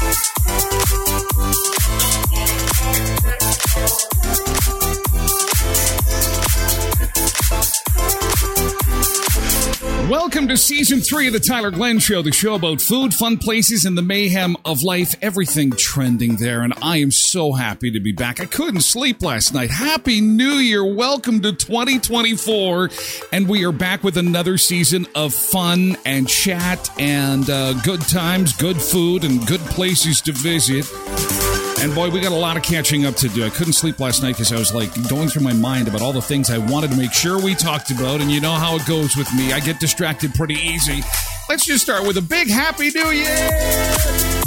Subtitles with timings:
[0.00, 0.16] Thank
[7.64, 7.79] you.
[10.10, 13.84] Welcome to season three of the Tyler Glen Show, the show about food, fun places,
[13.84, 15.14] and the mayhem of life.
[15.22, 18.40] Everything trending there, and I am so happy to be back.
[18.40, 19.70] I couldn't sleep last night.
[19.70, 20.84] Happy New Year!
[20.84, 22.90] Welcome to 2024,
[23.32, 28.52] and we are back with another season of fun and chat and uh, good times,
[28.52, 30.86] good food, and good places to visit.
[31.82, 33.42] And boy, we got a lot of catching up to do.
[33.42, 36.12] I couldn't sleep last night because I was like going through my mind about all
[36.12, 38.20] the things I wanted to make sure we talked about.
[38.20, 39.54] And you know how it goes with me.
[39.54, 41.02] I get distracted pretty easy.
[41.48, 44.39] Let's just start with a big Happy New Year!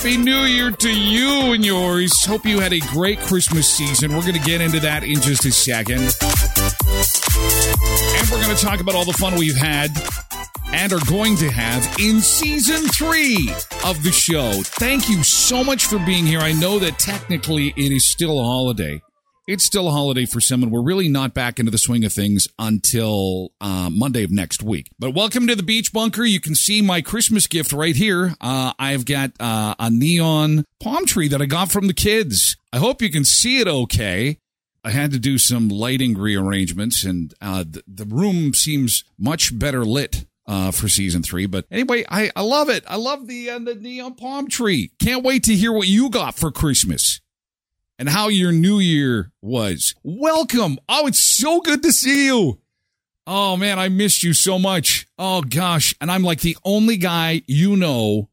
[0.00, 2.24] Happy New Year to you and yours.
[2.24, 4.14] Hope you had a great Christmas season.
[4.14, 6.00] We're going to get into that in just a second.
[8.16, 9.90] And we're going to talk about all the fun we've had
[10.72, 13.50] and are going to have in season three
[13.84, 14.62] of the show.
[14.62, 16.40] Thank you so much for being here.
[16.40, 19.02] I know that technically it is still a holiday.
[19.50, 22.12] It's still a holiday for some, and we're really not back into the swing of
[22.12, 24.92] things until uh, Monday of next week.
[24.96, 26.22] But welcome to the Beach Bunker.
[26.22, 28.36] You can see my Christmas gift right here.
[28.40, 32.56] Uh, I've got uh, a neon palm tree that I got from the kids.
[32.72, 34.38] I hope you can see it okay.
[34.84, 39.84] I had to do some lighting rearrangements, and uh, the, the room seems much better
[39.84, 41.46] lit uh, for season three.
[41.46, 42.84] But anyway, I, I love it.
[42.86, 44.92] I love the uh, the neon palm tree.
[45.02, 47.20] Can't wait to hear what you got for Christmas
[48.00, 49.94] and how your New Year was.
[50.02, 50.78] Welcome.
[50.88, 52.58] Oh, it's so good to see you.
[53.26, 55.06] Oh man, I missed you so much.
[55.18, 58.30] Oh gosh, and I'm like the only guy you know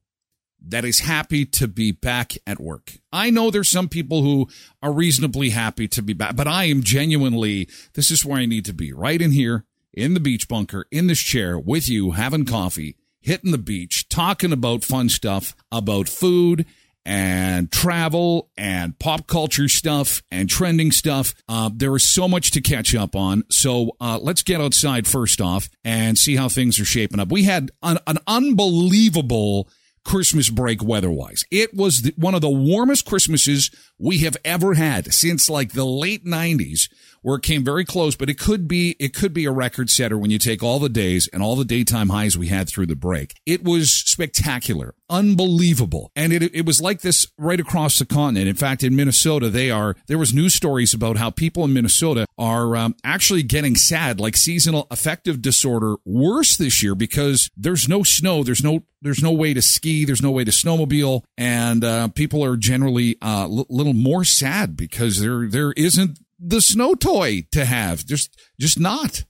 [0.69, 2.93] that is happy to be back at work.
[3.11, 4.47] I know there's some people who
[4.81, 8.65] are reasonably happy to be back, but I am genuinely, this is where I need
[8.65, 12.45] to be right in here in the beach bunker, in this chair with you, having
[12.45, 16.65] coffee, hitting the beach, talking about fun stuff, about food
[17.07, 21.33] and travel and pop culture stuff and trending stuff.
[21.47, 23.45] Uh, there is so much to catch up on.
[23.49, 27.31] So uh, let's get outside first off and see how things are shaping up.
[27.31, 29.69] We had an, an unbelievable
[30.03, 31.45] Christmas break weather-wise.
[31.49, 35.85] It was the, one of the warmest Christmases we have ever had since like the
[35.85, 36.89] late 90s
[37.27, 40.17] where it came very close, but it could be it could be a record setter
[40.17, 42.95] when you take all the days and all the daytime highs we had through the
[42.95, 43.35] break.
[43.45, 48.47] It was spectacular, unbelievable, and it it was like this right across the continent.
[48.47, 52.27] In fact, in Minnesota, they are there was news stories about how people in Minnesota
[52.37, 58.03] are um, actually getting sad, like seasonal affective disorder, worse this year because there's no
[58.03, 62.07] snow, there's no there's no way to ski, there's no way to snowmobile, and uh,
[62.07, 66.95] people are generally a uh, l- little more sad because there there isn't the snow
[66.95, 68.05] toy to have.
[68.05, 69.23] Just, just not.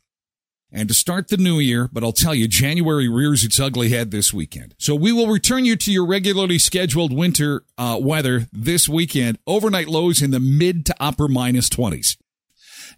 [0.71, 4.11] And to start the new year, but I'll tell you, January rears its ugly head
[4.11, 4.75] this weekend.
[4.77, 9.39] So we will return you to your regularly scheduled winter uh, weather this weekend.
[9.47, 12.17] Overnight lows in the mid to upper minus 20s.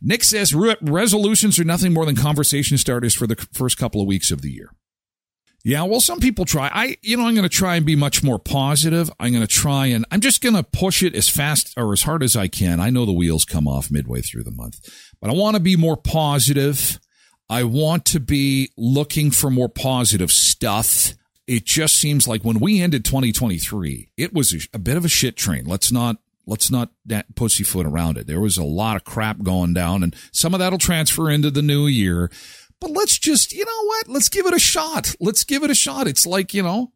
[0.02, 4.32] Nick says resolutions are nothing more than conversation starters for the first couple of weeks
[4.32, 4.72] of the year.
[5.64, 6.70] Yeah, well, some people try.
[6.74, 9.12] I, you know, I'm going to try and be much more positive.
[9.20, 12.04] I'm going to try and I'm just going to push it as fast or as
[12.04, 12.80] hard as I can.
[12.80, 14.80] I know the wheels come off midway through the month,
[15.20, 17.00] but I want to be more positive.
[17.50, 21.14] I want to be looking for more positive stuff.
[21.46, 25.10] It just seems like when we ended 2023, it was a, a bit of a
[25.10, 25.66] shit train.
[25.66, 28.28] Let's not let's not that pussyfoot around it.
[28.28, 31.62] There was a lot of crap going down, and some of that'll transfer into the
[31.62, 32.32] new year.
[32.82, 34.08] But let's just, you know what?
[34.08, 35.16] Let's give it a shot.
[35.20, 36.08] Let's give it a shot.
[36.08, 36.94] It's like, you know,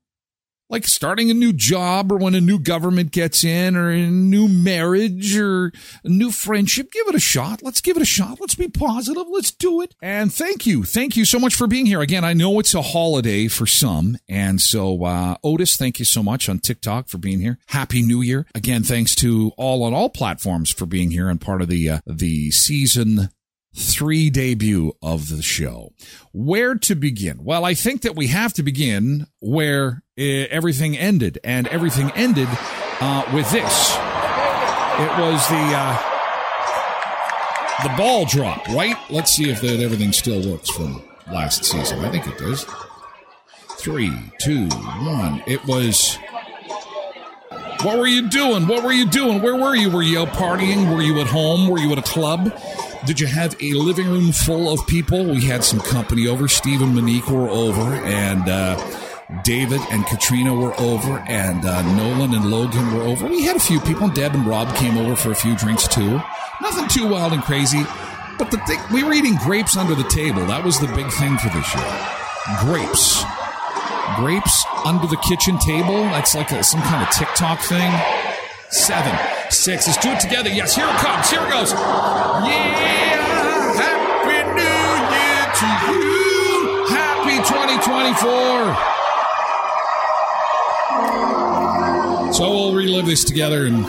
[0.70, 4.48] like starting a new job or when a new government gets in or a new
[4.48, 5.72] marriage or
[6.04, 7.62] a new friendship, give it a shot.
[7.62, 8.40] Let's give it a shot.
[8.40, 9.26] Let's be positive.
[9.30, 9.94] Let's do it.
[10.02, 10.84] And thank you.
[10.84, 12.02] Thank you so much for being here.
[12.02, 14.18] Again, I know it's a holiday for some.
[14.28, 17.60] And so, uh, Otis, thank you so much on TikTok for being here.
[17.68, 18.48] Happy New Year.
[18.56, 22.00] Again, thanks to all on all platforms for being here and part of the, uh,
[22.08, 23.30] the season
[23.75, 25.94] three debut of the show.
[26.31, 27.44] Where to begin?
[27.44, 32.48] Well, I think that we have to begin where uh, everything ended, and everything ended
[33.02, 33.92] uh, with this.
[34.96, 35.98] It was the uh,
[37.84, 38.96] the ball drop, right?
[39.10, 42.00] Let's see if that everything still works from last season.
[42.06, 42.66] I think it does.
[43.80, 45.44] Three, two, one.
[45.48, 46.18] It was.
[47.84, 48.66] What were you doing?
[48.68, 49.42] What were you doing?
[49.42, 49.90] Where were you?
[49.90, 50.96] Were you out partying?
[50.96, 51.68] Were you at home?
[51.68, 52.58] Were you at a club?
[53.06, 55.26] Did you have a living room full of people?
[55.26, 56.48] We had some company over.
[56.48, 58.78] Steve and Monique were over, and uh,
[59.44, 63.28] David and Katrina were over, and uh, Nolan and Logan were over.
[63.28, 64.08] We had a few people.
[64.08, 66.22] Deb and Rob came over for a few drinks too.
[66.62, 67.84] Nothing too wild and crazy,
[68.40, 70.46] but the thing we were eating grapes under the table.
[70.46, 72.10] That was the big thing for this year.
[72.60, 73.24] Grapes,
[74.15, 76.04] grapes under the kitchen table.
[76.13, 77.92] That's like a, some kind of TikTok thing.
[78.69, 79.15] Seven,
[79.50, 79.88] six.
[79.88, 80.50] Let's do it together.
[80.50, 81.30] Yes, here it comes.
[81.30, 81.71] Here it goes.
[81.71, 83.77] Yeah!
[83.77, 84.62] Happy New
[85.13, 86.86] Year to you.
[86.89, 88.74] Happy 2024.
[92.33, 93.86] So we'll relive this together and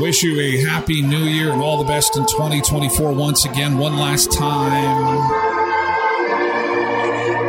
[0.00, 3.96] wish you a happy new year and all the best in 2024 once again, one
[3.96, 5.53] last time.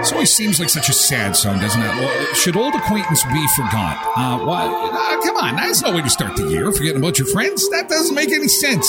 [0.06, 2.36] It always seems like such a sad song, doesn't it?
[2.36, 3.98] Should old acquaintance be forgot?
[4.16, 6.72] Uh, well, uh, come on, that's no way to start the year.
[6.72, 7.68] Forgetting about your friends?
[7.72, 8.88] That doesn't make any sense.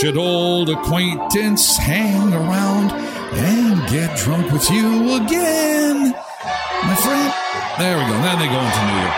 [0.00, 2.92] Should old acquaintance hang around
[3.34, 6.12] and get drunk with you again?
[6.12, 7.34] My friend.
[7.78, 8.22] There we go.
[8.22, 9.14] Then they go into New York.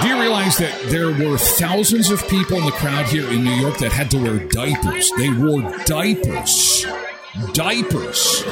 [0.00, 3.52] Do you realize that there were thousands of people in the crowd here in New
[3.52, 5.12] York that had to wear diapers?
[5.18, 6.86] They wore diapers
[7.52, 8.42] diapers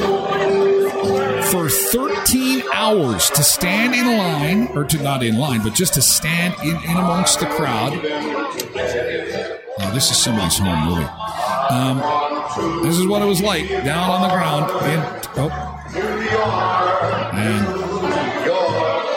[1.51, 6.03] for 13 hours to stand in line, or to not in line, but just to
[6.03, 7.93] stand in, in amongst the crowd.
[9.79, 11.09] Now, this is somebody's home movie.
[11.71, 12.03] Um,
[12.83, 14.71] this is what it was like down on the ground.
[14.87, 15.01] In,
[15.37, 15.51] oh,
[17.35, 17.67] and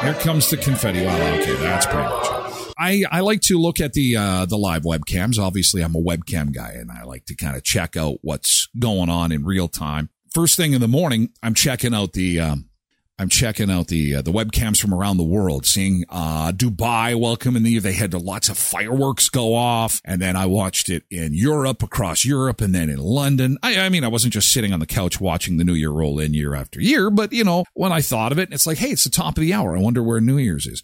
[0.03, 1.05] here comes the confetti.
[1.05, 2.54] Well, okay, that's pretty much it.
[2.77, 5.39] I, I like to look at the uh, the live webcams.
[5.39, 9.09] Obviously, I'm a webcam guy, and I like to kind of check out what's going
[9.09, 10.09] on in real time.
[10.33, 12.69] First thing in the morning, I'm checking out the um,
[13.17, 17.57] I'm checking out the uh, the webcams from around the world, seeing uh, Dubai welcoming
[17.57, 17.81] in the year.
[17.81, 22.25] they had lots of fireworks go off, and then I watched it in Europe, across
[22.25, 23.57] Europe, and then in London.
[23.63, 26.19] I, I mean, I wasn't just sitting on the couch watching the New Year roll
[26.19, 28.89] in year after year, but you know, when I thought of it, it's like, hey,
[28.89, 29.77] it's the top of the hour.
[29.77, 30.83] I wonder where New Year's is.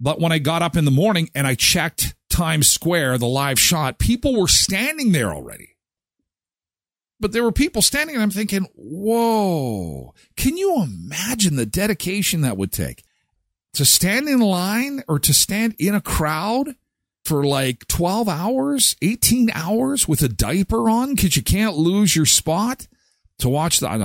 [0.00, 3.58] But when I got up in the morning and I checked Times Square, the live
[3.58, 5.76] shot, people were standing there already.
[7.20, 12.56] But there were people standing and I'm thinking, whoa, can you imagine the dedication that
[12.56, 13.02] would take?
[13.74, 16.76] To stand in line or to stand in a crowd
[17.24, 22.26] for like 12 hours, 18 hours with a diaper on because you can't lose your
[22.26, 22.86] spot?
[23.40, 23.98] To watch the, I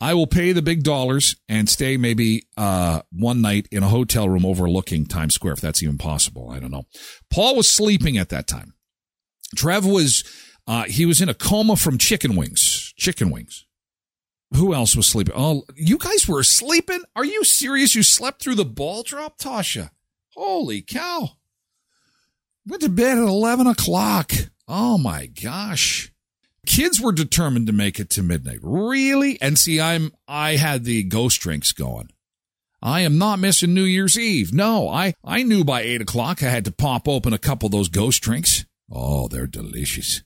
[0.00, 4.28] I will pay the big dollars and stay maybe uh, one night in a hotel
[4.28, 6.50] room overlooking Times Square, if that's even possible.
[6.50, 6.84] I don't know.
[7.30, 8.74] Paul was sleeping at that time.
[9.56, 10.22] Trev was
[10.66, 12.92] uh, he was in a coma from chicken wings.
[12.96, 13.64] Chicken wings.
[14.54, 15.34] Who else was sleeping?
[15.36, 17.02] Oh, you guys were sleeping?
[17.14, 17.94] Are you serious?
[17.94, 19.90] You slept through the ball drop, Tasha?
[20.34, 21.30] Holy cow!
[22.66, 24.32] Went to bed at eleven o'clock.
[24.68, 26.12] Oh my gosh
[26.66, 28.58] kids were determined to make it to midnight.
[28.62, 29.40] Really?
[29.40, 32.10] And see, I'm, I had the ghost drinks going.
[32.82, 34.52] I am not missing New Year's Eve.
[34.52, 37.72] No, I, I knew by eight o'clock I had to pop open a couple of
[37.72, 38.66] those ghost drinks.
[38.90, 40.22] Oh, they're delicious.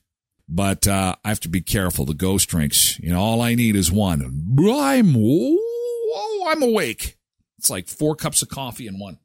[0.49, 2.05] But, uh, I have to be careful.
[2.05, 4.21] The ghost drinks, you know, all I need is one.
[4.21, 7.17] I'm, oh, I'm awake.
[7.57, 9.19] It's like four cups of coffee in one.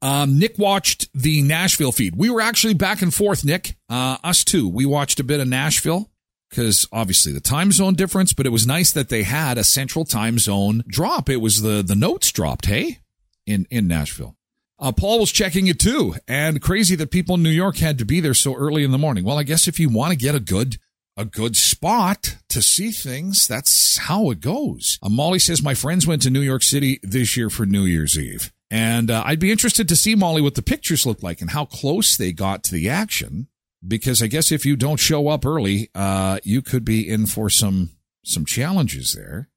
[0.00, 2.16] Um, Nick watched the Nashville feed.
[2.16, 3.76] We were actually back and forth, Nick.
[3.88, 4.68] Uh, us too.
[4.68, 6.10] We watched a bit of Nashville
[6.48, 10.04] because obviously the time zone difference, but it was nice that they had a central
[10.04, 11.28] time zone drop.
[11.28, 13.00] It was the, the notes dropped, hey,
[13.46, 14.36] in, in Nashville.
[14.80, 18.04] Uh, Paul was checking it too, and crazy that people in New York had to
[18.04, 19.24] be there so early in the morning.
[19.24, 20.78] Well, I guess if you want to get a good
[21.16, 25.00] a good spot to see things, that's how it goes.
[25.02, 28.16] Uh, Molly says my friends went to New York City this year for New Year's
[28.16, 28.52] Eve.
[28.70, 31.64] And uh, I'd be interested to see, Molly, what the pictures look like and how
[31.64, 33.48] close they got to the action.
[33.86, 37.48] Because I guess if you don't show up early, uh, you could be in for
[37.48, 37.90] some
[38.24, 39.48] some challenges there.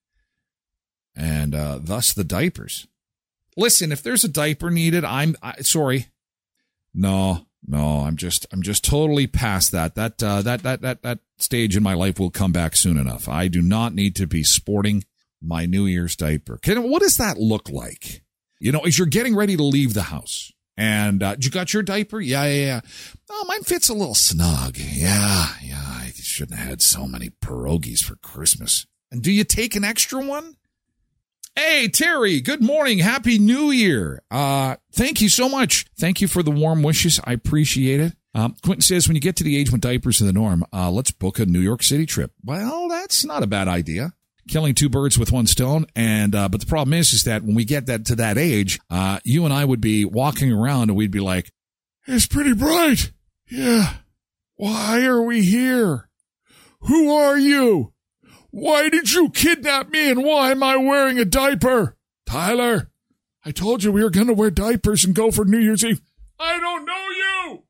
[1.16, 2.88] and uh, thus the diapers.
[3.58, 6.08] Listen, if there's a diaper needed, I'm I, sorry.
[6.94, 9.96] No, no, I'm just I'm just totally past that.
[9.96, 13.28] That uh, that that that that stage in my life will come back soon enough.
[13.28, 15.04] I do not need to be sporting
[15.42, 16.58] my New Year's diaper.
[16.58, 18.24] Can, what does that look like?
[18.62, 21.82] You know, as you're getting ready to leave the house, and uh, you got your
[21.82, 22.22] diaper?
[22.22, 22.82] Yeah, yeah, yeah.
[23.28, 24.78] Oh, mine fits a little snug.
[24.78, 25.82] Yeah, yeah.
[25.84, 28.86] I shouldn't have had so many pierogies for Christmas.
[29.12, 30.58] And do you take an extra one?
[31.56, 33.00] Hey, Terry, good morning.
[33.00, 34.22] Happy New Year.
[34.30, 35.88] Uh, thank you so much.
[35.98, 37.20] Thank you for the warm wishes.
[37.24, 38.14] I appreciate it.
[38.36, 40.92] Um, Quentin says, when you get to the age when diapers are the norm, uh,
[40.92, 42.32] let's book a New York City trip.
[42.44, 44.14] Well, that's not a bad idea.
[44.48, 45.86] Killing two birds with one stone.
[45.96, 48.80] And, uh, but the problem is, is that when we get that to that age,
[48.90, 51.52] uh, you and I would be walking around and we'd be like,
[52.08, 53.12] it's pretty bright.
[53.50, 53.98] Yeah.
[54.56, 56.10] Why are we here?
[56.82, 57.94] Who are you?
[58.50, 61.96] Why did you kidnap me and why am I wearing a diaper?
[62.26, 62.92] Tyler,
[63.46, 66.02] I told you we were going to wear diapers and go for New Year's Eve.
[66.40, 67.64] I don't know you.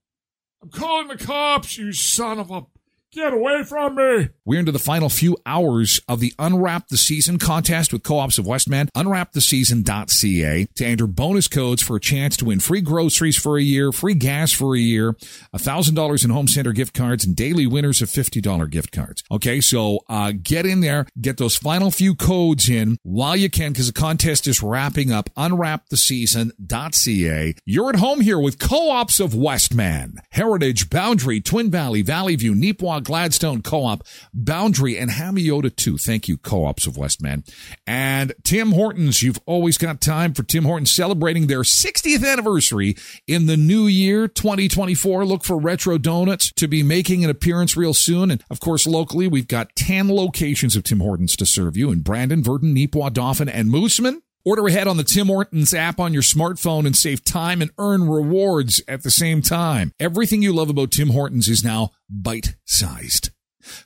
[0.63, 2.65] I'm calling the cops, you son of a
[3.11, 4.29] Get away from me!
[4.43, 8.47] We're into the final few hours of the Unwrap the Season contest with Co-ops of
[8.47, 8.89] Westman.
[8.97, 13.91] Unwraptheseason.ca to enter bonus codes for a chance to win free groceries for a year,
[13.91, 15.13] free gas for a year,
[15.55, 19.23] $1,000 in home center gift cards, and daily winners of $50 gift cards.
[19.29, 23.73] Okay, so uh, get in there, get those final few codes in while you can
[23.73, 25.29] because the contest is wrapping up.
[25.35, 27.55] Unwraptheseason.ca.
[27.65, 30.19] You're at home here with Co-ops of Westman.
[30.31, 34.01] Heritage, Boundary, Twin Valley, Valley View, Neepawa, Gladstone Co-op,
[34.45, 35.97] Boundary, and Hamiota too.
[35.97, 37.43] Thank you, Co-ops of Westman.
[37.85, 42.95] And Tim Hortons, you've always got time for Tim Hortons celebrating their 60th anniversary
[43.27, 45.25] in the new year 2024.
[45.25, 48.31] Look for Retro Donuts to be making an appearance real soon.
[48.31, 52.01] And of course, locally, we've got 10 locations of Tim Hortons to serve you in
[52.01, 54.21] Brandon, Virden, Neepawa, Dauphin, and Moosomin.
[54.43, 58.09] Order ahead on the Tim Hortons app on your smartphone and save time and earn
[58.09, 59.91] rewards at the same time.
[59.99, 63.29] Everything you love about Tim Hortons is now bite sized.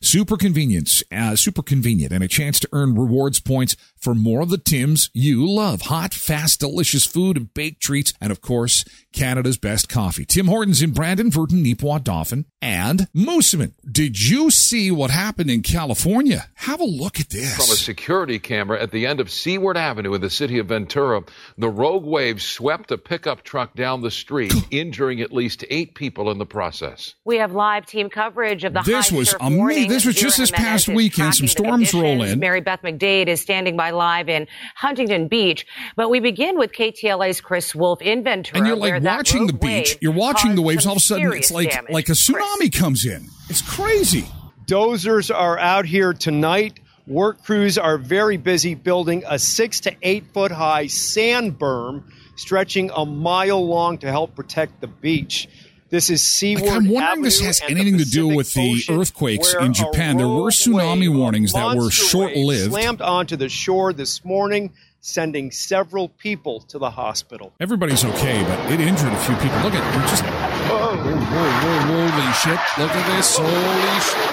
[0.01, 4.49] Super convenience, uh, super convenient, and a chance to earn rewards points for more of
[4.49, 5.83] the Tims you love.
[5.83, 10.25] Hot, fast, delicious food and baked treats, and of course, Canada's best coffee.
[10.25, 13.73] Tim Hortons in Brandon, Virden, Neepawa, Dauphin, and Moosomin.
[13.89, 16.47] Did you see what happened in California?
[16.55, 17.55] Have a look at this.
[17.55, 21.23] From a security camera at the end of Seaward Avenue in the city of Ventura,
[21.57, 26.29] the rogue wave swept a pickup truck down the street, injuring at least eight people
[26.29, 27.15] in the process.
[27.23, 29.57] We have live team coverage of the This high was amazing.
[29.65, 29.89] Warning.
[29.89, 31.35] This was just this past weekend.
[31.35, 32.39] Some storms roll in.
[32.39, 35.65] Mary Beth McDade is standing by live in Huntington Beach.
[35.95, 38.59] But we begin with KTLA's Chris Wolf in Ventura.
[38.59, 39.97] and you're like watching the beach.
[40.01, 40.85] You're watching the waves.
[40.85, 41.91] All of a sudden, it's like damage.
[41.91, 43.27] like a tsunami comes in.
[43.49, 44.25] It's crazy.
[44.65, 46.79] Dozers are out here tonight.
[47.07, 52.03] Work crews are very busy building a six to eight foot high sand berm
[52.35, 55.47] stretching a mile long to help protect the beach.
[55.89, 59.53] This is Seaward Like, I'm wondering Avenue this has anything to do with the earthquakes
[59.53, 60.17] in Japan.
[60.17, 62.71] There were tsunami warnings that were short-lived.
[62.71, 67.53] Slammed onto the shore this morning, sending several people to the hospital.
[67.59, 69.59] Everybody's okay, but it injured a few people.
[69.59, 70.09] Look at it.
[70.09, 72.59] Just whoa, whoa, whoa, holy shit!
[72.79, 73.37] Look at this.
[73.37, 74.31] Holy shit!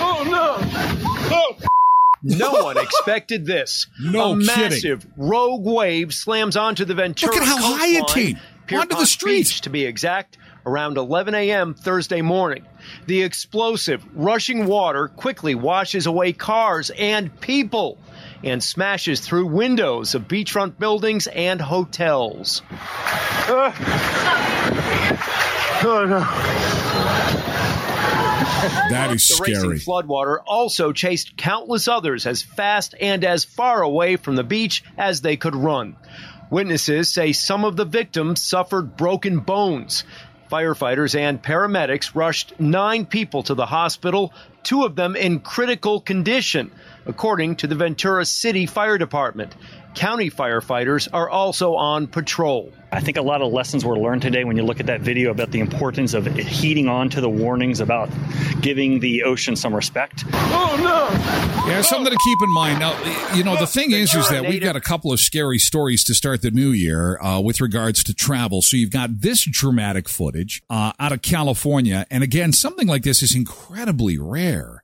[0.00, 1.58] Oh,
[2.22, 3.88] no No one expected this.
[4.00, 4.46] No a kidding.
[4.46, 8.38] massive rogue wave slams onto the Ventura Look at how high it came.
[8.66, 9.38] Pierpont Onto the street.
[9.38, 11.74] Beach, to be exact, around 11 a.m.
[11.74, 12.64] Thursday morning.
[13.06, 17.98] The explosive, rushing water quickly washes away cars and people
[18.42, 22.62] and smashes through windows of beachfront buildings and hotels.
[22.70, 23.72] Uh,
[25.86, 26.06] oh,
[28.90, 29.78] that is The racing scary.
[29.78, 35.20] floodwater also chased countless others as fast and as far away from the beach as
[35.20, 35.96] they could run.
[36.50, 40.04] Witnesses say some of the victims suffered broken bones.
[40.50, 44.32] Firefighters and paramedics rushed nine people to the hospital,
[44.62, 46.70] two of them in critical condition,
[47.06, 49.54] according to the Ventura City Fire Department.
[49.94, 52.72] County firefighters are also on patrol.
[52.90, 55.30] I think a lot of lessons were learned today when you look at that video
[55.30, 58.08] about the importance of heeding on to the warnings about
[58.60, 60.24] giving the ocean some respect.
[60.32, 61.68] Oh no!
[61.68, 62.80] Yeah, something to keep in mind.
[62.80, 66.04] Now, you know, the thing is, is that we've got a couple of scary stories
[66.04, 68.62] to start the new year uh, with regards to travel.
[68.62, 73.22] So you've got this dramatic footage uh, out of California, and again, something like this
[73.22, 74.83] is incredibly rare.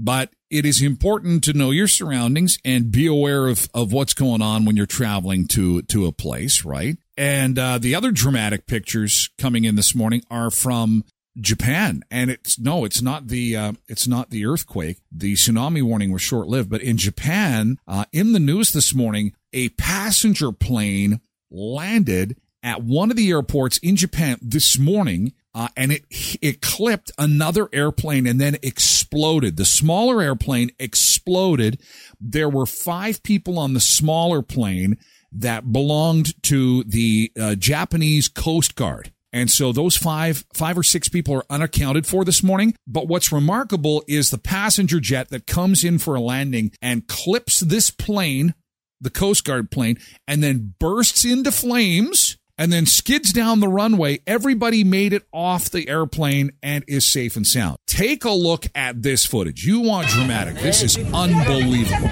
[0.00, 4.42] But it is important to know your surroundings and be aware of, of what's going
[4.42, 6.96] on when you're traveling to to a place, right?
[7.16, 11.04] And uh, the other dramatic pictures coming in this morning are from
[11.40, 14.98] Japan, and it's no, it's not the uh, it's not the earthquake.
[15.10, 19.34] The tsunami warning was short lived, but in Japan, uh, in the news this morning,
[19.52, 25.32] a passenger plane landed at one of the airports in Japan this morning.
[25.58, 26.04] Uh, and it
[26.40, 29.56] it clipped another airplane and then exploded.
[29.56, 31.82] The smaller airplane exploded.
[32.20, 34.98] There were five people on the smaller plane
[35.32, 39.12] that belonged to the uh, Japanese Coast Guard.
[39.32, 42.76] And so those five, five or six people are unaccounted for this morning.
[42.86, 47.58] But what's remarkable is the passenger jet that comes in for a landing and clips
[47.58, 48.54] this plane,
[49.00, 49.98] the Coast Guard plane,
[50.28, 54.20] and then bursts into flames and then skids down the runway.
[54.26, 57.78] Everybody made it off the airplane and is safe and sound.
[57.86, 59.64] Take a look at this footage.
[59.64, 60.56] You want dramatic.
[60.56, 62.08] This is unbelievable.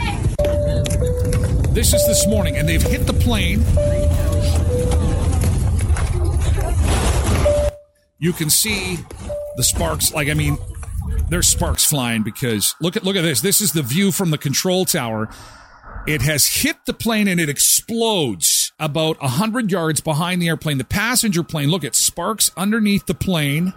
[1.73, 3.61] This is this morning, and they've hit the plane.
[8.19, 8.97] You can see
[9.57, 10.15] the sparks.
[10.15, 10.57] Like, I mean,
[11.29, 13.41] there's sparks flying because look at look at this.
[13.41, 15.29] This is the view from the control tower.
[16.07, 20.79] It has hit the plane and it explodes about 100 yards behind the airplane.
[20.79, 23.73] The passenger plane, look at sparks underneath the plane.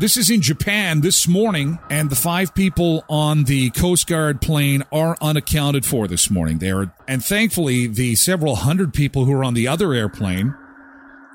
[0.00, 4.82] This is in Japan this morning, and the five people on the Coast Guard plane
[4.90, 6.58] are unaccounted for this morning.
[6.58, 10.54] They are, and thankfully, the several hundred people who are on the other airplane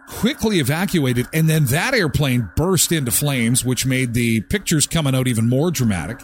[0.09, 5.27] quickly evacuated, and then that airplane burst into flames, which made the pictures coming out
[5.27, 6.19] even more dramatic.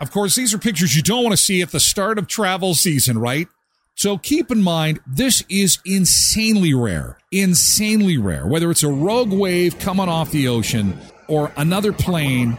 [0.00, 2.74] Of course, these are pictures you don't want to see at the start of travel
[2.74, 3.48] season, right?
[3.96, 7.18] So keep in mind, this is insanely rare.
[7.30, 8.46] Insanely rare.
[8.46, 12.56] Whether it's a rogue wave coming off the ocean or another plane,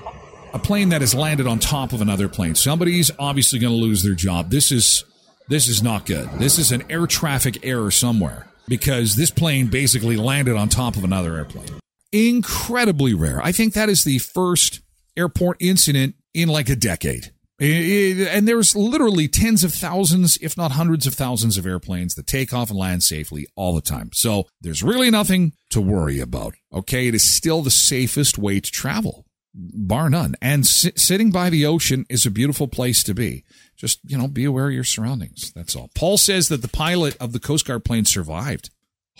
[0.54, 2.56] a plane that has landed on top of another plane.
[2.56, 4.50] Somebody's obviously going to lose their job.
[4.50, 5.04] This is
[5.48, 6.30] this is not good.
[6.40, 11.04] This is an air traffic error somewhere because this plane basically landed on top of
[11.04, 11.80] another airplane.
[12.12, 13.42] Incredibly rare.
[13.44, 14.82] I think that is the first
[15.18, 17.32] airport incident in like a decade.
[17.63, 22.53] And there's literally tens of thousands, if not hundreds of thousands of airplanes that take
[22.53, 24.10] off and land safely all the time.
[24.13, 26.56] So there's really nothing to worry about.
[26.74, 27.08] Okay.
[27.08, 30.33] It is still the safest way to travel, bar none.
[30.42, 33.44] And sitting by the ocean is a beautiful place to be.
[33.77, 35.51] Just, you know, be aware of your surroundings.
[35.53, 35.92] That's all.
[35.94, 38.72] Paul says that the pilot of the Coast Guard plane survived.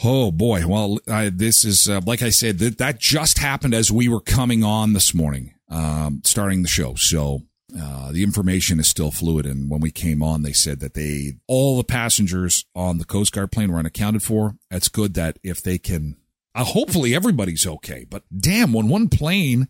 [0.04, 0.66] Oh boy.
[0.66, 4.20] Well, I, this is, uh, like I said, that, that just happened as we were
[4.20, 6.96] coming on this morning, um, starting the show.
[6.96, 7.42] So
[7.80, 9.46] uh, the information is still fluid.
[9.46, 13.34] And when we came on, they said that they, all the passengers on the Coast
[13.34, 14.56] Guard plane were unaccounted for.
[14.70, 16.18] It's good that if they can,
[16.54, 18.06] uh, hopefully everybody's okay.
[18.10, 19.68] But damn, when one plane,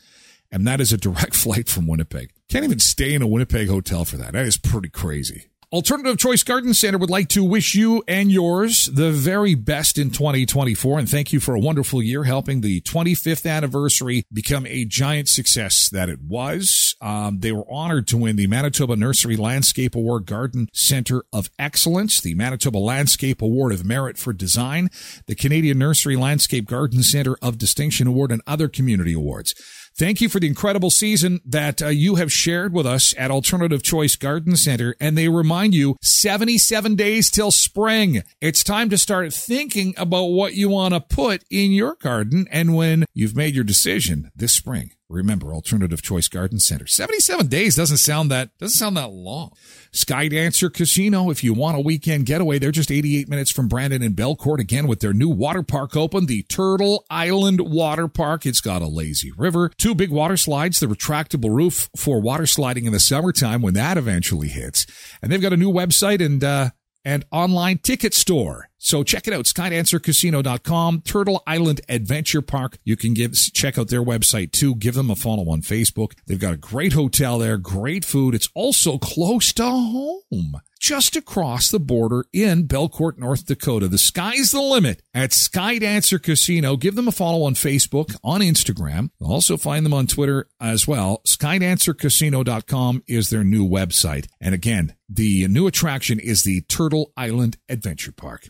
[0.52, 2.32] And that is a direct flight from Winnipeg.
[2.50, 4.34] Can't even stay in a Winnipeg hotel for that.
[4.34, 5.50] That is pretty crazy.
[5.70, 10.12] Alternative Choice Garden Center would like to wish you and yours the very best in
[10.12, 15.28] 2024 and thank you for a wonderful year helping the 25th anniversary become a giant
[15.28, 16.96] success that it was.
[17.02, 22.22] Um, they were honored to win the Manitoba Nursery Landscape Award Garden Center of Excellence,
[22.22, 24.88] the Manitoba Landscape Award of Merit for Design,
[25.26, 29.54] the Canadian Nursery Landscape Garden Center of Distinction Award, and other community awards.
[29.98, 33.82] Thank you for the incredible season that uh, you have shared with us at Alternative
[33.82, 34.96] Choice Garden Center.
[35.00, 38.22] And they remind you 77 days till spring.
[38.40, 42.48] It's time to start thinking about what you want to put in your garden.
[42.52, 46.86] And when you've made your decision this spring, Remember, Alternative Choice Garden Center.
[46.86, 49.54] 77 days doesn't sound that doesn't sound that long.
[49.94, 54.18] Skydancer Casino, if you want a weekend getaway, they're just 88 minutes from Brandon and
[54.18, 58.46] Belcourt again with their new water park open, the Turtle Island Water Park.
[58.46, 62.84] It's got a lazy river, two big water slides, the retractable roof for water sliding
[62.86, 64.86] in the summertime when that eventually hits.
[65.22, 66.72] And they've got a new website and uh
[67.06, 68.67] and online ticket store.
[68.78, 72.78] So check it out, skydancercasino.com, Turtle Island Adventure Park.
[72.84, 74.76] You can give, check out their website too.
[74.76, 76.14] Give them a follow on Facebook.
[76.28, 78.36] They've got a great hotel there, great food.
[78.36, 83.88] It's also close to home just across the border in Belcourt, North Dakota.
[83.88, 86.78] The sky's the limit at Skydancer Casino.
[86.78, 89.10] Give them a follow on Facebook, on Instagram.
[89.20, 91.22] You'll also find them on Twitter as well.
[91.28, 94.28] SkydancerCasino.com is their new website.
[94.40, 98.50] And again, the new attraction is the Turtle Island Adventure Park.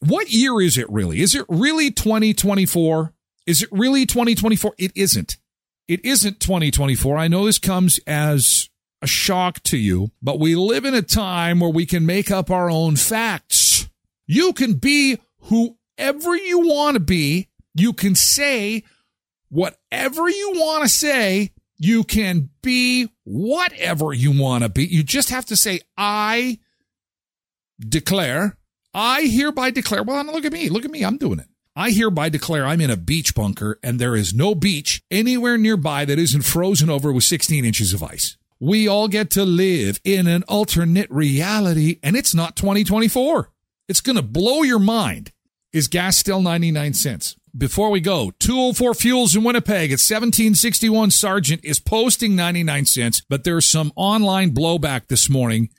[0.00, 1.20] What year is it really?
[1.20, 3.12] Is it really 2024?
[3.46, 4.74] Is it really 2024?
[4.78, 5.38] It isn't.
[5.88, 7.16] It isn't 2024.
[7.16, 8.68] I know this comes as
[9.00, 12.50] a shock to you, but we live in a time where we can make up
[12.50, 13.88] our own facts.
[14.26, 17.48] You can be whoever you want to be.
[17.74, 18.84] You can say
[19.48, 21.52] whatever you want to say.
[21.78, 24.84] You can be whatever you want to be.
[24.84, 26.58] You just have to say, I
[27.78, 28.58] declare,
[28.94, 30.68] I hereby declare, well, look at me.
[30.68, 31.04] Look at me.
[31.04, 31.48] I'm doing it.
[31.76, 36.04] I hereby declare I'm in a beach bunker and there is no beach anywhere nearby
[36.06, 38.36] that isn't frozen over with 16 inches of ice.
[38.58, 43.52] We all get to live in an alternate reality and it's not 2024.
[43.88, 45.30] It's going to blow your mind.
[45.72, 47.36] Is gas still 99 cents?
[47.56, 53.44] Before we go, 204 Fuels in Winnipeg at 1761 Sargent is posting 99 cents, but
[53.44, 55.70] there's some online blowback this morning.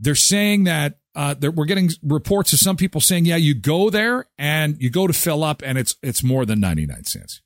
[0.00, 4.26] They're saying that uh, we're getting reports of some people saying, yeah, you go there
[4.38, 7.42] and you go to fill up and it's, it's more than 99 cents.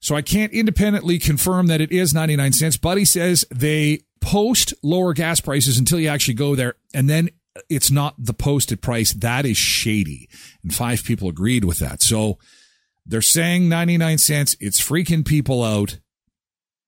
[0.00, 2.76] So I can't independently confirm that it is 99 cents.
[2.76, 6.74] Buddy says they post lower gas prices until you actually go there.
[6.94, 7.30] And then
[7.68, 9.12] it's not the posted price.
[9.12, 10.28] That is shady.
[10.62, 12.02] And five people agreed with that.
[12.02, 12.38] So
[13.04, 14.56] they're saying 99 cents.
[14.60, 15.98] It's freaking people out.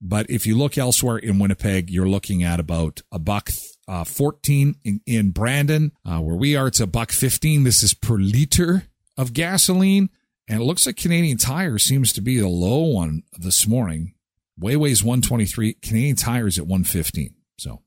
[0.01, 3.51] But if you look elsewhere in Winnipeg, you're looking at about a buck
[3.89, 6.69] uh, 14 in, in Brandon, uh, where we are.
[6.69, 7.65] It's a buck 15.
[7.65, 8.85] This is per liter
[9.17, 10.11] of gasoline.
[10.47, 14.15] And it looks like Canadian Tire seems to be the low one this morning.
[14.61, 17.35] Wayway's 123, Canadian Tire's at 115.
[17.59, 17.83] So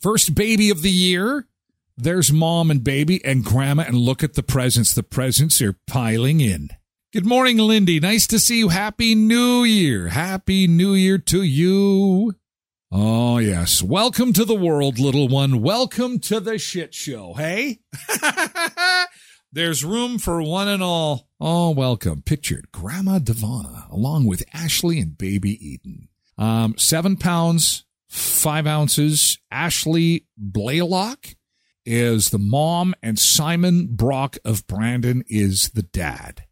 [0.00, 1.46] first baby of the year.
[1.96, 4.94] There's mom and baby and grandma and look at the presents.
[4.94, 6.70] The presents are piling in.
[7.12, 8.00] Good morning, Lindy.
[8.00, 8.70] Nice to see you.
[8.70, 10.08] Happy New Year.
[10.08, 12.34] Happy New Year to you.
[12.94, 13.82] Oh, yes.
[13.82, 15.62] Welcome to the world, little one.
[15.62, 17.32] Welcome to the shit show.
[17.32, 17.78] Hey?
[19.52, 21.26] There's room for one and all.
[21.40, 22.20] Oh, welcome.
[22.20, 26.08] Pictured Grandma Devana along with Ashley and baby Eden.
[26.36, 29.38] Um, seven pounds, five ounces.
[29.50, 31.28] Ashley Blaylock
[31.86, 36.44] is the mom, and Simon Brock of Brandon is the dad.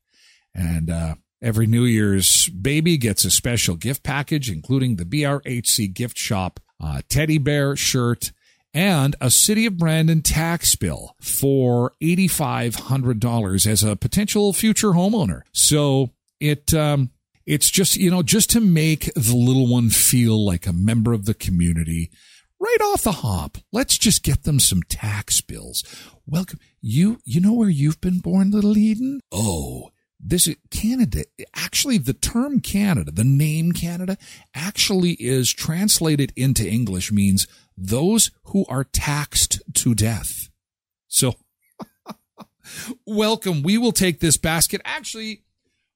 [0.54, 6.18] And uh, every New Year's baby gets a special gift package, including the BRHC gift
[6.18, 6.60] shop
[7.08, 8.32] teddy bear shirt
[8.72, 15.42] and a City of Brandon tax bill for $8,500 as a potential future homeowner.
[15.52, 17.10] So it, um,
[17.46, 21.24] it's just, you know, just to make the little one feel like a member of
[21.24, 22.10] the community
[22.60, 23.58] right off the hop.
[23.72, 25.82] Let's just get them some tax bills.
[26.26, 26.60] Welcome.
[26.80, 29.20] You, you know where you've been born, little Eden?
[29.32, 29.90] Oh,
[30.22, 31.24] this Canada.
[31.54, 34.16] Actually, the term Canada, the name Canada,
[34.54, 40.50] actually is translated into English means those who are taxed to death.
[41.08, 41.34] So,
[43.06, 43.62] welcome.
[43.62, 44.80] We will take this basket.
[44.84, 45.42] Actually,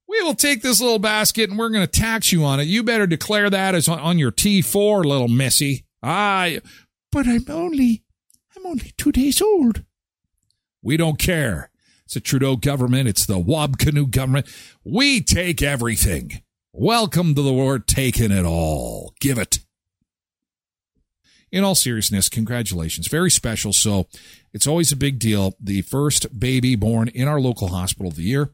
[0.09, 2.65] we will take this little basket and we're going to tax you on it.
[2.65, 5.85] You better declare that as on your T4, little missy.
[6.03, 6.49] Ah,
[7.11, 8.05] but I'm only,
[8.57, 9.85] I'm only two days old.
[10.83, 11.71] We don't care.
[12.15, 13.09] It's the Trudeau government.
[13.09, 14.47] It's the Wab Kinew government.
[14.85, 16.43] We take everything.
[16.73, 19.15] Welcome to the word taking it all.
[19.21, 19.59] Give it.
[21.51, 23.09] In all seriousness, congratulations.
[23.09, 23.73] Very special.
[23.73, 24.07] So
[24.53, 25.57] it's always a big deal.
[25.59, 28.51] The first baby born in our local hospital of the year.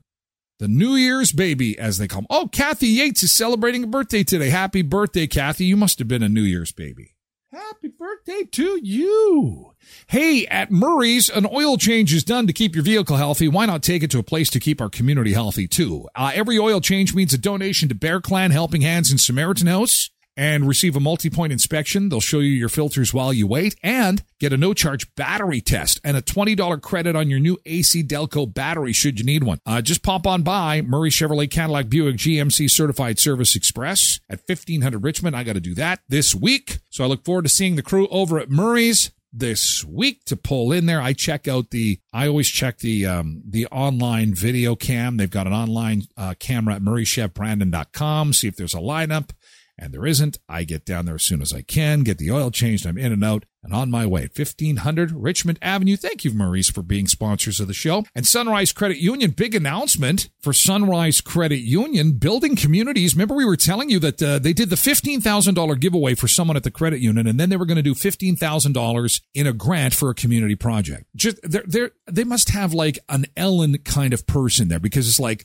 [0.58, 2.28] The New Year's baby, as they call him.
[2.30, 4.48] Oh, Kathy Yates is celebrating a birthday today.
[4.48, 5.66] Happy birthday, Kathy.
[5.66, 7.14] You must have been a New Year's baby.
[7.52, 9.72] Happy birthday to you.
[10.06, 13.48] Hey, at Murray's, an oil change is done to keep your vehicle healthy.
[13.48, 16.08] Why not take it to a place to keep our community healthy too?
[16.14, 20.10] Uh, every oil change means a donation to Bear Clan Helping Hands and Samaritan House
[20.40, 22.08] and receive a multi-point inspection.
[22.08, 26.16] They'll show you your filters while you wait and get a no-charge battery test and
[26.16, 29.60] a $20 credit on your new AC Delco battery should you need one.
[29.66, 35.04] Uh, just pop on by Murray Chevrolet Cadillac Buick GMC Certified Service Express at 1500
[35.04, 35.36] Richmond.
[35.36, 36.78] I got to do that this week.
[36.88, 40.72] So I look forward to seeing the crew over at Murray's this week to pull
[40.72, 41.02] in there.
[41.02, 45.18] I check out the, I always check the, um, the online video cam.
[45.18, 48.32] They've got an online uh, camera at murraychevbrandon.com.
[48.32, 49.30] See if there's a lineup
[49.80, 50.38] and there isn't.
[50.48, 52.86] I get down there as soon as I can, get the oil changed.
[52.86, 54.22] I'm in and out and on my way.
[54.22, 55.96] 1500 Richmond Avenue.
[55.96, 58.04] Thank you, Murray's, for being sponsors of the show.
[58.14, 63.14] And Sunrise Credit Union, big announcement for Sunrise Credit Union, building communities.
[63.14, 66.62] Remember, we were telling you that uh, they did the $15,000 giveaway for someone at
[66.62, 70.10] the credit union, and then they were going to do $15,000 in a grant for
[70.10, 71.04] a community project.
[71.14, 75.20] Just they're, they're, they must have like an Ellen kind of person there because it's
[75.20, 75.44] like,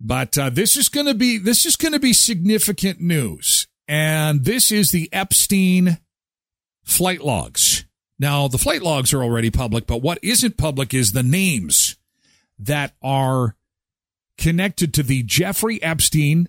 [0.00, 4.46] But uh, this is going to be this is going to be significant news, and
[4.46, 5.98] this is the Epstein
[6.82, 7.84] flight logs.
[8.20, 11.96] Now, the flight logs are already public, but what isn't public is the names
[12.58, 13.56] that are
[14.36, 16.46] connected to the Jeffrey Epstein,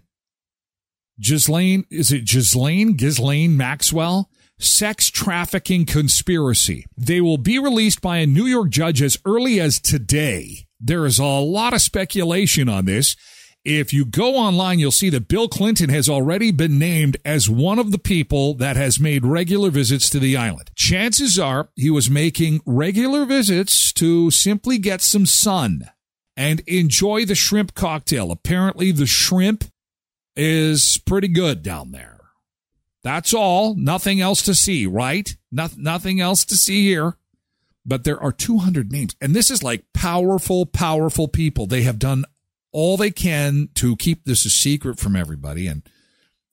[1.17, 4.29] Ghislaine, is it Ghislaine, Ghislaine Maxwell?
[4.59, 6.85] Sex trafficking conspiracy.
[6.97, 10.67] They will be released by a New York judge as early as today.
[10.77, 13.15] There is a lot of speculation on this.
[13.63, 17.77] If you go online, you'll see that Bill Clinton has already been named as one
[17.77, 20.71] of the people that has made regular visits to the island.
[20.75, 25.83] Chances are he was making regular visits to simply get some sun
[26.35, 28.31] and enjoy the shrimp cocktail.
[28.31, 29.65] Apparently, the shrimp
[30.35, 32.19] is pretty good down there.
[33.03, 33.75] That's all.
[33.75, 35.35] Nothing else to see, right?
[35.51, 37.15] No- nothing else to see here.
[37.85, 39.15] But there are 200 names.
[39.21, 41.65] And this is like powerful, powerful people.
[41.67, 42.25] They have done
[42.71, 45.67] all they can to keep this a secret from everybody.
[45.67, 45.83] And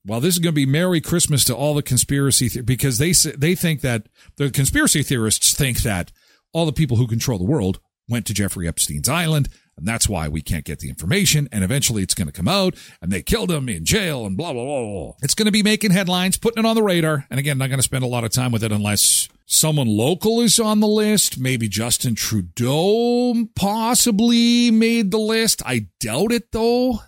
[0.04, 3.54] well, this is going to be Merry Christmas to all the conspiracy because they they
[3.54, 6.12] think that the conspiracy theorists think that
[6.52, 9.48] all the people who control the world went to Jeffrey Epstein's island.
[9.76, 11.48] And that's why we can't get the information.
[11.52, 14.52] And eventually it's going to come out and they killed him in jail and blah,
[14.52, 15.12] blah, blah, blah.
[15.22, 17.26] It's going to be making headlines, putting it on the radar.
[17.30, 20.40] And again, not going to spend a lot of time with it unless someone local
[20.40, 21.40] is on the list.
[21.40, 25.62] Maybe Justin Trudeau possibly made the list.
[25.66, 27.00] I doubt it though.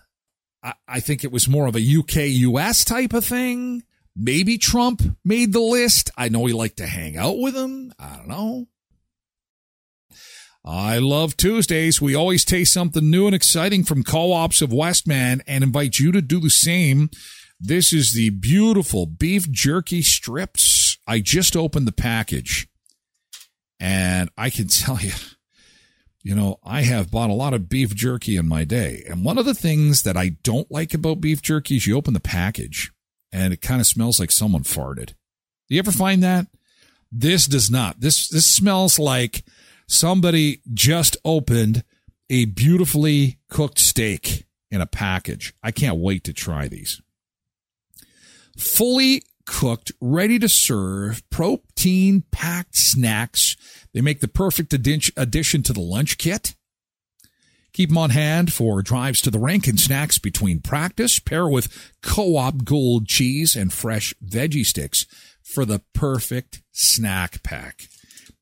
[0.62, 3.85] I, I think it was more of a UK US type of thing.
[4.16, 6.11] Maybe Trump made the list.
[6.16, 7.92] I know he liked to hang out with him.
[7.98, 8.66] I don't know.
[10.64, 12.03] I love Tuesdays.
[12.03, 16.20] We always taste something new and exciting from co-ops of Westman and invite you to
[16.20, 17.09] do the same.
[17.59, 20.80] This is the beautiful beef jerky strips.
[21.11, 22.68] I just opened the package
[23.81, 25.11] and I can tell you,
[26.23, 29.03] you know, I have bought a lot of beef jerky in my day.
[29.09, 32.14] And one of the things that I don't like about beef jerky is you open
[32.14, 32.92] the package
[33.33, 35.14] and it kind of smells like someone farted.
[35.68, 36.46] Do you ever find that?
[37.11, 38.01] This does not.
[38.01, 39.42] This, this smells like
[39.88, 41.83] somebody just opened
[42.29, 45.55] a beautifully cooked steak in a package.
[45.61, 47.03] I can't wait to try these.
[48.57, 53.56] Fully cooked, ready to serve, protein packed snacks.
[53.92, 56.54] They make the perfect addition to the lunch kit.
[57.72, 61.18] Keep them on hand for drives to the rink and snacks between practice.
[61.18, 65.06] Pair with co-op gold cheese and fresh veggie sticks
[65.42, 67.88] for the perfect snack pack.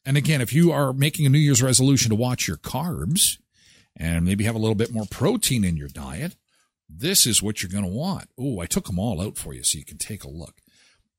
[0.04, 3.38] And again, if you are making a New Year's resolution to watch your carbs
[3.96, 6.36] and maybe have a little bit more protein in your diet,
[6.86, 8.28] this is what you're going to want.
[8.38, 10.56] Oh, I took them all out for you so you can take a look.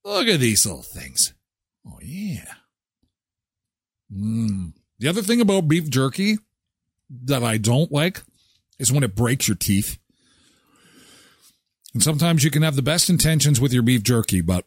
[0.03, 1.33] Look at these little things.
[1.85, 2.53] Oh, yeah.
[4.13, 4.73] Mm.
[4.99, 6.37] The other thing about beef jerky
[7.09, 8.21] that I don't like
[8.79, 9.97] is when it breaks your teeth.
[11.93, 14.65] And sometimes you can have the best intentions with your beef jerky, but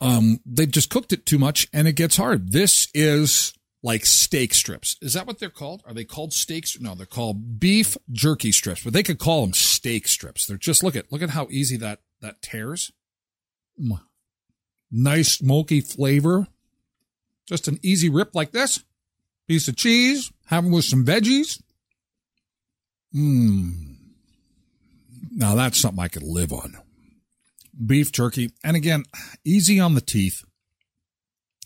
[0.00, 2.52] um, they've just cooked it too much and it gets hard.
[2.52, 4.96] This is like steak strips.
[5.00, 5.82] Is that what they're called?
[5.86, 6.78] Are they called steaks?
[6.80, 10.46] No, they're called beef jerky strips, but they could call them steak strips.
[10.46, 12.92] They're just look at look at how easy that that tears.
[13.80, 14.00] Mm.
[14.90, 16.46] Nice smoky flavor.
[17.46, 18.84] Just an easy rip like this.
[19.46, 21.62] Piece of cheese, have them with some veggies.
[23.14, 23.96] Mmm.
[25.30, 26.76] Now that's something I could live on
[27.84, 28.50] beef turkey.
[28.64, 29.04] And again,
[29.44, 30.44] easy on the teeth,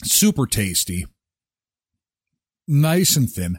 [0.03, 1.07] super tasty,
[2.67, 3.59] nice and thin.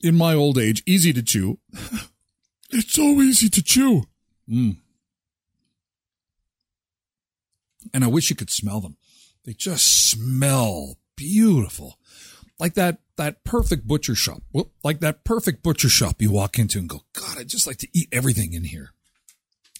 [0.00, 1.58] In my old age, easy to chew.
[2.70, 4.04] it's so easy to chew.
[4.48, 4.76] Mm.
[7.92, 8.96] And I wish you could smell them.
[9.44, 11.98] They just smell beautiful.
[12.58, 14.42] Like that that perfect butcher shop,
[14.82, 17.88] like that perfect butcher shop you walk into and go, God, I'd just like to
[17.92, 18.90] eat everything in here.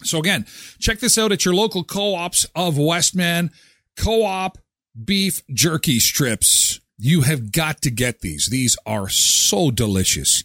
[0.02, 0.46] So again,
[0.78, 3.50] check this out at your local co-ops of Westman.
[3.96, 4.58] Co-op
[5.02, 6.80] beef jerky strips.
[6.98, 8.48] You have got to get these.
[8.48, 10.44] These are so delicious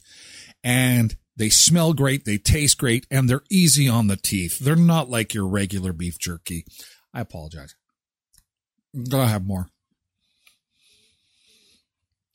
[0.63, 2.25] and they smell great.
[2.25, 4.59] They taste great and they're easy on the teeth.
[4.59, 6.65] They're not like your regular beef jerky.
[7.13, 7.75] I apologize.
[9.09, 9.69] To have more.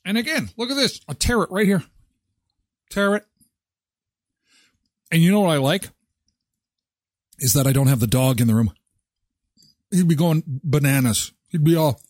[0.07, 1.01] And again, look at this.
[1.07, 1.85] A tear it right here.
[2.88, 3.27] Tear it.
[5.12, 5.90] And you know what I like?
[7.38, 8.73] Is that I don't have the dog in the room.
[9.90, 11.33] He'd be going bananas.
[11.51, 12.01] He'd be all.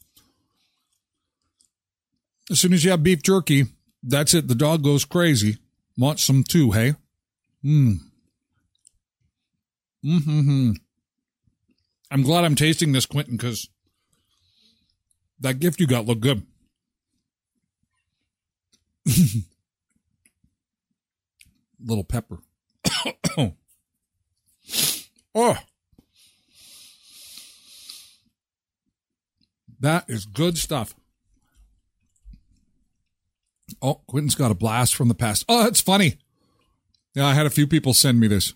[2.51, 3.65] As soon as you have beef jerky,
[4.01, 4.47] that's it.
[4.47, 5.59] The dog goes crazy.
[5.97, 6.95] Wants some too, hey?
[7.65, 7.99] Mmm.
[10.05, 10.73] Mm-hmm.
[12.11, 13.69] I'm glad I'm tasting this, Quentin, because
[15.41, 16.43] that gift you got looked good.
[21.85, 22.39] Little pepper.
[25.35, 25.59] oh.
[29.81, 30.95] That is good stuff.
[33.81, 35.45] Oh, Quentin's got a blast from the past.
[35.49, 36.19] Oh, that's funny.
[37.15, 38.55] Yeah, I had a few people send me this.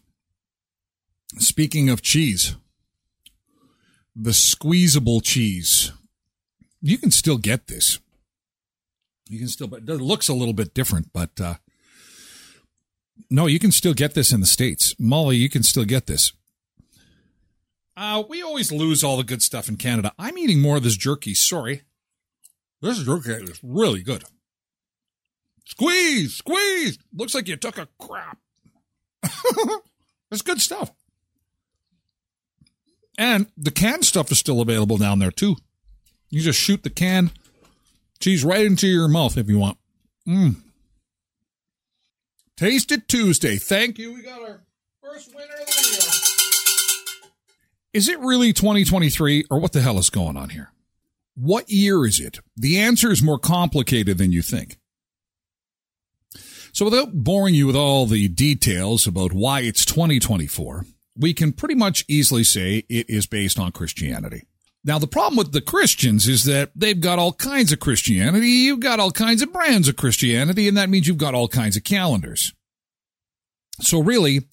[1.39, 2.57] Speaking of cheese,
[4.15, 5.93] the squeezable cheese.
[6.81, 7.99] You can still get this.
[9.29, 11.55] You can still, but it looks a little bit different, but, uh,
[13.31, 14.95] no, you can still get this in the States.
[14.99, 16.33] Molly, you can still get this.
[17.97, 20.13] Uh, we always lose all the good stuff in Canada.
[20.19, 21.35] I'm eating more of this jerky.
[21.35, 21.83] Sorry.
[22.81, 24.25] This jerky is really good.
[25.69, 26.99] Squeeze, squeeze.
[27.15, 28.39] Looks like you took a crap.
[30.33, 30.91] it's good stuff.
[33.19, 35.57] And the canned stuff is still available down there too.
[36.31, 37.33] You just shoot the can
[38.19, 39.77] cheese right into your mouth if you want.
[40.27, 40.57] Mmm.
[42.57, 43.57] Taste it Tuesday.
[43.57, 44.15] Thank you.
[44.15, 44.63] We got our
[45.03, 46.01] first winner of the year.
[47.93, 50.73] Is it really 2023 or what the hell is going on here?
[51.35, 52.41] What year is it?
[52.57, 54.79] The answer is more complicated than you think.
[56.73, 60.85] So without boring you with all the details about why it's 2024,
[61.17, 64.45] we can pretty much easily say it is based on Christianity.
[64.85, 68.47] Now, the problem with the Christians is that they've got all kinds of Christianity.
[68.47, 71.77] You've got all kinds of brands of Christianity, and that means you've got all kinds
[71.77, 72.55] of calendars.
[73.81, 74.49] So really,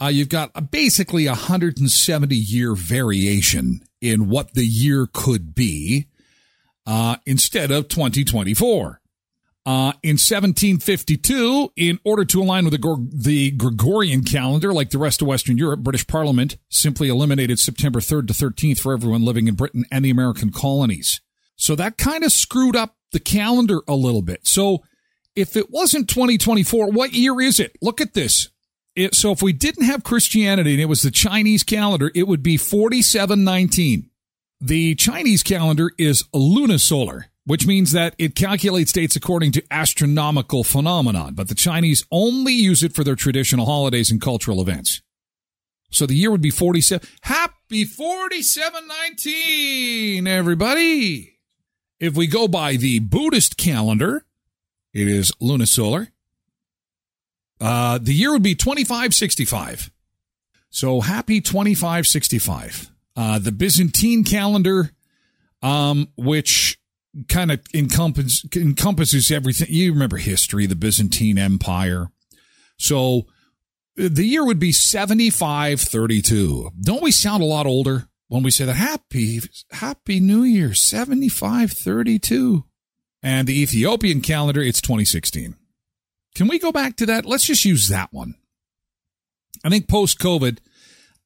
[0.00, 6.06] uh, you've got a, basically a 170 year variation in what the year could be
[6.86, 9.00] uh, instead of 2024.
[9.66, 15.22] Uh, in 1752, in order to align with the, the, Gregorian calendar, like the rest
[15.22, 19.54] of Western Europe, British Parliament simply eliminated September 3rd to 13th for everyone living in
[19.54, 21.22] Britain and the American colonies.
[21.56, 24.46] So that kind of screwed up the calendar a little bit.
[24.46, 24.82] So
[25.34, 27.76] if it wasn't 2024, what year is it?
[27.80, 28.50] Look at this.
[28.94, 32.42] It, so if we didn't have Christianity and it was the Chinese calendar, it would
[32.42, 34.10] be 4719.
[34.60, 41.34] The Chinese calendar is lunisolar, which means that it calculates dates according to astronomical phenomenon,
[41.34, 45.02] but the Chinese only use it for their traditional holidays and cultural events.
[45.90, 47.06] So the year would be 47.
[47.22, 51.38] Happy 4719, everybody.
[52.00, 54.24] If we go by the Buddhist calendar,
[54.92, 56.08] it is lunisolar.
[57.60, 59.90] Uh, the year would be 2565.
[60.70, 62.90] So happy 2565.
[63.16, 64.90] Uh, the Byzantine calendar,
[65.62, 66.80] um, which
[67.28, 69.68] kind of encompass, encompasses everything.
[69.70, 72.10] You remember history, the Byzantine Empire.
[72.78, 73.26] So
[73.96, 76.70] the year would be 7532.
[76.80, 78.74] Don't we sound a lot older when we say that?
[78.76, 79.40] Happy,
[79.70, 82.64] happy New Year, 7532.
[83.22, 85.54] And the Ethiopian calendar, it's 2016.
[86.34, 87.24] Can we go back to that?
[87.24, 88.34] Let's just use that one.
[89.64, 90.58] I think post COVID,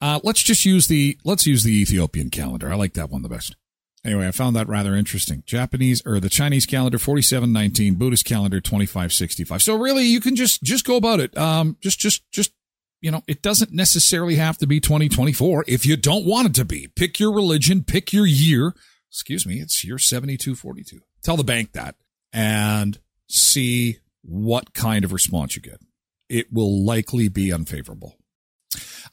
[0.00, 2.70] uh, let's just use the let's use the Ethiopian calendar.
[2.70, 3.56] I like that one the best.
[4.04, 5.42] Anyway, I found that rather interesting.
[5.44, 9.62] Japanese or the Chinese calendar forty seven nineteen, Buddhist calendar twenty five sixty five.
[9.62, 11.36] So really, you can just just go about it.
[11.36, 12.52] Um, just just just
[13.00, 16.48] you know, it doesn't necessarily have to be twenty twenty four if you don't want
[16.48, 16.88] it to be.
[16.88, 18.74] Pick your religion, pick your year.
[19.10, 21.00] Excuse me, it's year seventy two forty two.
[21.22, 21.96] Tell the bank that
[22.32, 25.80] and see what kind of response you get.
[26.28, 28.16] It will likely be unfavorable.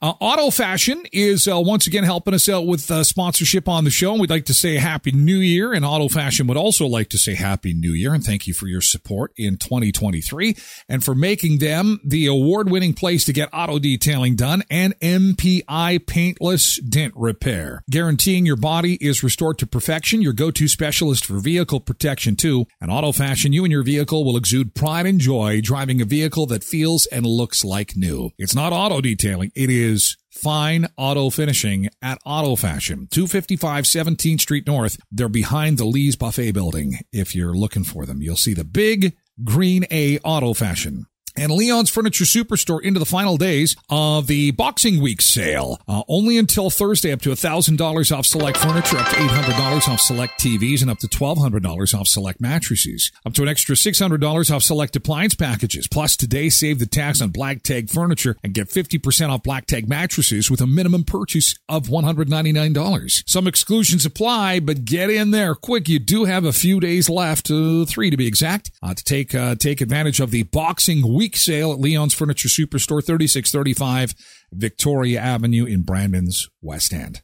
[0.01, 3.89] Uh, Auto Fashion is uh, once again helping us out with uh, sponsorship on the
[3.89, 4.11] show.
[4.11, 5.73] And we'd like to say Happy New Year.
[5.73, 8.67] And Auto Fashion would also like to say Happy New Year and thank you for
[8.67, 10.55] your support in 2023
[10.89, 16.05] and for making them the award winning place to get auto detailing done and MPI
[16.05, 17.83] paintless dent repair.
[17.89, 22.65] Guaranteeing your body is restored to perfection, your go to specialist for vehicle protection too.
[22.81, 26.45] And Auto Fashion, you and your vehicle will exude pride and joy driving a vehicle
[26.47, 28.31] that feels and looks like new.
[28.37, 34.41] It's not auto detailing, it is is fine auto finishing at Auto Fashion, 255 17th
[34.41, 34.97] Street North.
[35.11, 36.99] They're behind the Lee's Buffet building.
[37.13, 41.05] If you're looking for them, you'll see the big green A Auto Fashion
[41.37, 45.79] and Leon's Furniture Superstore into the final days of the Boxing Week sale.
[45.87, 50.39] Uh, only until Thursday, up to $1,000 off select furniture, up to $800 off select
[50.39, 53.11] TVs, and up to $1,200 off select mattresses.
[53.25, 55.87] Up to an extra $600 off select appliance packages.
[55.87, 59.89] Plus, today, save the tax on black tag furniture and get 50% off black tag
[59.89, 63.23] mattresses with a minimum purchase of $199.
[63.27, 65.89] Some exclusions apply, but get in there quick.
[65.89, 69.35] You do have a few days left, uh, three to be exact, uh, to take,
[69.35, 74.13] uh, take advantage of the Boxing Week week sale at Leon's Furniture Superstore, 3635
[74.51, 77.23] Victoria Avenue in Brandon's West End.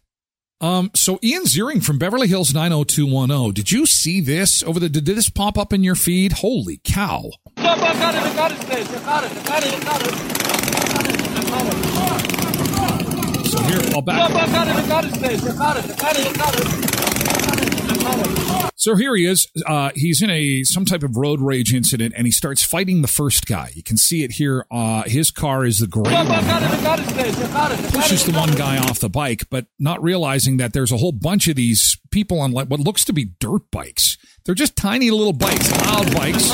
[0.60, 3.54] Um, so Ian Ziering from Beverly Hills 90210.
[3.54, 6.32] Did you see this over the, did this pop up in your feed?
[6.32, 7.30] Holy cow.
[13.46, 14.32] So here, I'll back.
[18.82, 19.48] So here he is.
[19.68, 23.08] Uh, he's in a some type of road rage incident, and he starts fighting the
[23.08, 23.70] first guy.
[23.76, 24.66] You can see it here.
[24.72, 26.26] Uh, his car is the gray one.
[27.92, 31.48] Pushes the one guy off the bike, but not realizing that there's a whole bunch
[31.48, 34.18] of these people on what looks to be dirt bikes.
[34.46, 36.50] They're just tiny little bikes, loud bikes.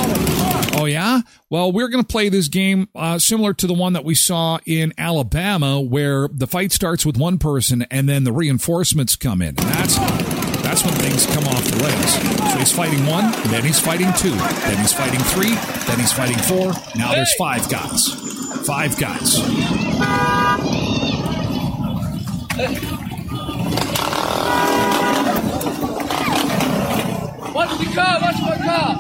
[0.76, 1.22] Oh yeah.
[1.50, 4.60] Well, we're going to play this game uh, similar to the one that we saw
[4.66, 9.56] in Alabama, where the fight starts with one person and then the reinforcements come in.
[9.56, 12.14] That's that's when things come off the rails.
[12.52, 15.56] So he's fighting one, then he's fighting two, then he's fighting three,
[15.86, 16.74] then he's fighting four.
[16.96, 18.14] Now there's five guys.
[18.66, 19.40] Five guys.
[27.54, 28.20] Watch the car!
[28.22, 28.96] Watch my car!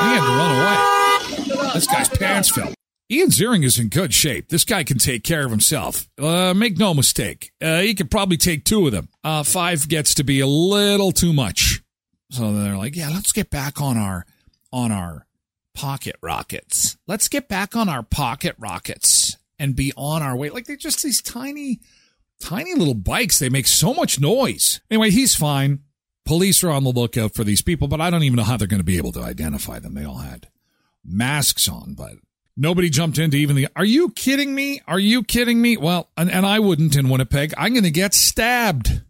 [0.00, 1.74] He had to run away.
[1.74, 2.72] This guy's pants fell.
[3.10, 4.48] Ian Ziering is in good shape.
[4.48, 6.08] This guy can take care of himself.
[6.18, 7.52] Uh, make no mistake.
[7.60, 9.08] Uh, he could probably take two of them.
[9.22, 11.82] Uh, five gets to be a little too much.
[12.30, 14.24] So they're like, yeah, let's get back on our,
[14.72, 15.26] on our
[15.74, 16.96] pocket rockets.
[17.06, 20.48] Let's get back on our pocket rockets and be on our way.
[20.50, 21.80] Like they're just these tiny,
[22.40, 24.80] Tiny little bikes, they make so much noise.
[24.90, 25.80] Anyway, he's fine.
[26.26, 28.68] Police are on the lookout for these people, but I don't even know how they're
[28.68, 29.94] going to be able to identify them.
[29.94, 30.48] They all had
[31.04, 32.14] masks on, but
[32.56, 33.68] nobody jumped into even the.
[33.76, 34.80] Are you kidding me?
[34.86, 35.76] Are you kidding me?
[35.76, 37.54] Well, and, and I wouldn't in Winnipeg.
[37.56, 39.02] I'm going to get stabbed.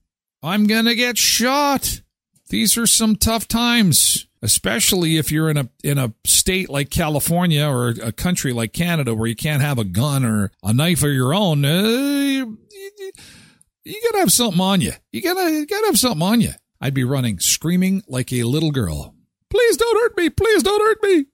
[0.42, 2.02] I'm going to get shot.
[2.50, 7.66] These are some tough times, especially if you're in a in a state like California
[7.66, 11.10] or a country like Canada where you can't have a gun or a knife of
[11.10, 11.64] your own.
[11.64, 12.44] Uh,
[13.84, 14.92] you, gotta have something on you.
[15.10, 16.52] You gotta you gotta have something on you.
[16.80, 19.14] I'd be running, screaming like a little girl.
[19.48, 20.28] Please don't hurt me.
[20.28, 21.26] Please don't hurt me.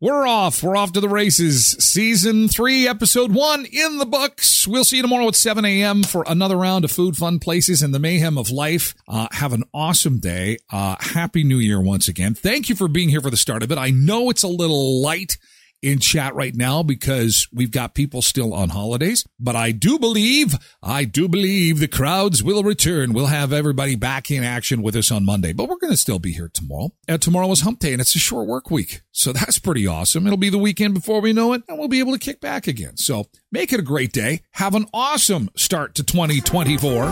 [0.00, 0.62] We're off.
[0.62, 1.72] We're off to the races.
[1.80, 4.64] Season three, episode one in the books.
[4.64, 6.04] We'll see you tomorrow at 7 a.m.
[6.04, 8.94] for another round of food, fun places, and the mayhem of life.
[9.08, 10.58] Uh, have an awesome day.
[10.70, 12.34] Uh, Happy New Year once again.
[12.34, 13.78] Thank you for being here for the start of it.
[13.78, 15.36] I know it's a little light
[15.82, 19.24] in chat right now because we've got people still on holidays.
[19.38, 23.12] But I do believe, I do believe the crowds will return.
[23.12, 26.18] We'll have everybody back in action with us on Monday, but we're going to still
[26.18, 26.90] be here tomorrow.
[27.06, 29.02] And tomorrow is hump day and it's a short work week.
[29.12, 30.26] So that's pretty awesome.
[30.26, 32.66] It'll be the weekend before we know it and we'll be able to kick back
[32.66, 32.96] again.
[32.96, 34.42] So make it a great day.
[34.52, 37.04] Have an awesome start to 2024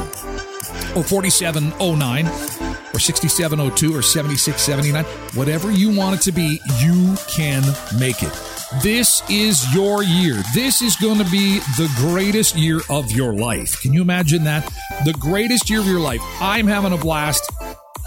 [0.97, 5.05] or 4709 or 6702 or 7679.
[5.35, 7.63] Whatever you want it to be, you can
[7.99, 8.56] make it.
[8.83, 10.43] This is your year.
[10.53, 13.81] This is going to be the greatest year of your life.
[13.81, 14.65] Can you imagine that?
[15.05, 16.21] The greatest year of your life.
[16.41, 17.49] I'm having a blast.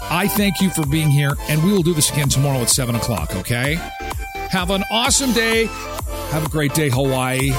[0.02, 2.94] I thank you for being here, and we will do this again tomorrow at 7
[2.94, 3.76] o'clock, okay?
[4.50, 5.64] Have an awesome day.
[6.30, 7.52] Have a great day, Hawaii.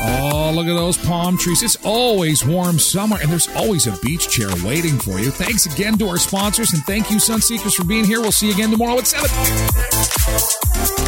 [0.00, 1.62] Oh, look at those palm trees.
[1.62, 5.30] It's always warm summer, and there's always a beach chair waiting for you.
[5.30, 8.20] Thanks again to our sponsors, and thank you, Sunseekers, for being here.
[8.20, 11.07] We'll see you again tomorrow at 7.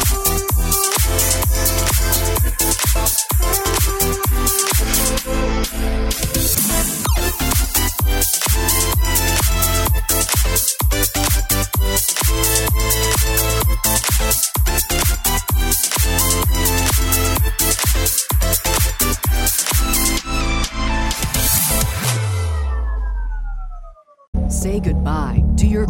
[2.71, 3.30] To your